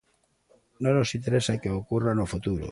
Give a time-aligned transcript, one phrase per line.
[0.83, 2.67] Non nos interesa o que ocorra no futuro.